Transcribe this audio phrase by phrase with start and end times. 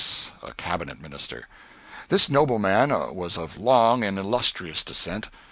[0.41, 1.47] a cabinet minister.
[2.09, 5.29] This nobleman was of long and illustrious descent.